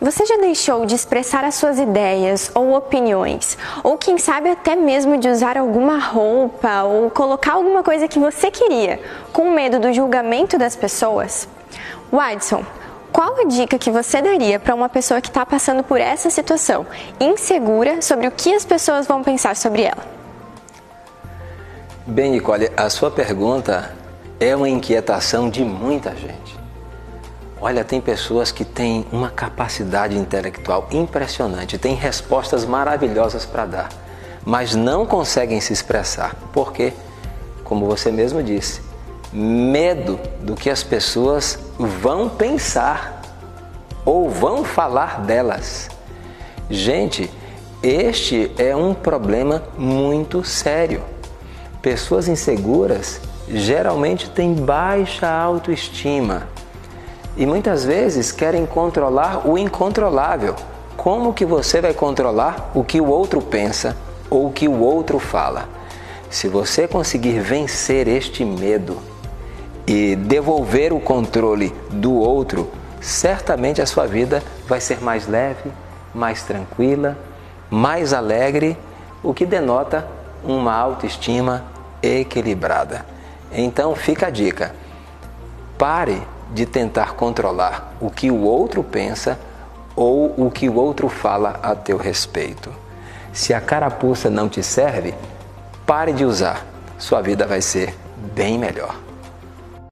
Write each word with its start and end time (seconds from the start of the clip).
Você 0.00 0.24
já 0.24 0.36
deixou 0.36 0.86
de 0.86 0.94
expressar 0.94 1.44
as 1.44 1.56
suas 1.56 1.76
ideias 1.76 2.52
ou 2.54 2.72
opiniões, 2.76 3.58
ou 3.82 3.98
quem 3.98 4.16
sabe 4.16 4.48
até 4.48 4.76
mesmo 4.76 5.18
de 5.18 5.28
usar 5.28 5.58
alguma 5.58 5.98
roupa 5.98 6.84
ou 6.84 7.10
colocar 7.10 7.54
alguma 7.54 7.82
coisa 7.82 8.06
que 8.06 8.18
você 8.18 8.48
queria, 8.48 9.00
com 9.32 9.50
medo 9.50 9.80
do 9.80 9.92
julgamento 9.92 10.56
das 10.56 10.76
pessoas? 10.76 11.48
Wadson, 12.12 12.64
qual 13.12 13.40
a 13.40 13.44
dica 13.44 13.76
que 13.76 13.90
você 13.90 14.22
daria 14.22 14.60
para 14.60 14.72
uma 14.72 14.88
pessoa 14.88 15.20
que 15.20 15.28
está 15.28 15.44
passando 15.44 15.82
por 15.82 16.00
essa 16.00 16.30
situação, 16.30 16.86
insegura 17.18 18.00
sobre 18.00 18.28
o 18.28 18.30
que 18.30 18.54
as 18.54 18.64
pessoas 18.64 19.04
vão 19.04 19.24
pensar 19.24 19.56
sobre 19.56 19.82
ela? 19.82 20.06
Bem, 22.06 22.30
Nicole, 22.30 22.70
a 22.76 22.88
sua 22.88 23.10
pergunta 23.10 23.96
é 24.38 24.54
uma 24.54 24.68
inquietação 24.68 25.50
de 25.50 25.64
muita 25.64 26.14
gente. 26.14 26.56
Olha, 27.60 27.84
tem 27.84 28.00
pessoas 28.00 28.52
que 28.52 28.64
têm 28.64 29.04
uma 29.10 29.30
capacidade 29.30 30.16
intelectual 30.16 30.86
impressionante, 30.92 31.76
têm 31.76 31.94
respostas 31.96 32.64
maravilhosas 32.64 33.44
para 33.44 33.66
dar, 33.66 33.88
mas 34.44 34.76
não 34.76 35.04
conseguem 35.04 35.60
se 35.60 35.72
expressar. 35.72 36.36
Por 36.52 36.72
quê? 36.72 36.92
Como 37.64 37.84
você 37.86 38.12
mesmo 38.12 38.44
disse, 38.44 38.80
medo 39.32 40.20
do 40.40 40.54
que 40.54 40.70
as 40.70 40.84
pessoas 40.84 41.58
vão 41.76 42.28
pensar 42.28 43.20
ou 44.04 44.30
vão 44.30 44.62
falar 44.64 45.22
delas. 45.22 45.90
Gente, 46.70 47.28
este 47.82 48.52
é 48.56 48.74
um 48.74 48.94
problema 48.94 49.64
muito 49.76 50.44
sério. 50.44 51.02
Pessoas 51.82 52.28
inseguras 52.28 53.20
geralmente 53.48 54.30
têm 54.30 54.54
baixa 54.54 55.28
autoestima 55.28 56.46
e 57.38 57.46
muitas 57.46 57.84
vezes 57.84 58.32
querem 58.32 58.66
controlar 58.66 59.48
o 59.48 59.56
incontrolável. 59.56 60.56
Como 60.96 61.32
que 61.32 61.46
você 61.46 61.80
vai 61.80 61.94
controlar 61.94 62.72
o 62.74 62.82
que 62.82 63.00
o 63.00 63.06
outro 63.06 63.40
pensa 63.40 63.96
ou 64.28 64.48
o 64.48 64.52
que 64.52 64.66
o 64.66 64.80
outro 64.80 65.20
fala? 65.20 65.68
Se 66.28 66.48
você 66.48 66.88
conseguir 66.88 67.38
vencer 67.38 68.08
este 68.08 68.44
medo 68.44 68.98
e 69.86 70.16
devolver 70.16 70.92
o 70.92 70.98
controle 70.98 71.72
do 71.90 72.12
outro, 72.12 72.68
certamente 73.00 73.80
a 73.80 73.86
sua 73.86 74.06
vida 74.06 74.42
vai 74.66 74.80
ser 74.80 75.00
mais 75.00 75.28
leve, 75.28 75.70
mais 76.12 76.42
tranquila, 76.42 77.16
mais 77.70 78.12
alegre, 78.12 78.76
o 79.22 79.32
que 79.32 79.46
denota 79.46 80.04
uma 80.42 80.74
autoestima 80.74 81.64
equilibrada. 82.02 83.06
Então 83.52 83.94
fica 83.94 84.26
a 84.26 84.30
dica: 84.30 84.74
pare 85.78 86.20
de 86.52 86.66
tentar 86.66 87.14
controlar 87.14 87.94
o 88.00 88.10
que 88.10 88.30
o 88.30 88.42
outro 88.42 88.82
pensa 88.82 89.38
ou 89.94 90.34
o 90.36 90.50
que 90.50 90.68
o 90.68 90.74
outro 90.74 91.08
fala 91.08 91.60
a 91.62 91.74
teu 91.74 91.96
respeito. 91.96 92.70
Se 93.32 93.54
a 93.54 93.60
carapuça 93.60 94.28
não 94.28 94.48
te 94.48 94.62
serve, 94.62 95.14
pare 95.86 96.12
de 96.12 96.24
usar. 96.24 96.66
Sua 96.98 97.22
vida 97.22 97.46
vai 97.46 97.60
ser 97.60 97.96
bem 98.34 98.58
melhor. 98.58 99.07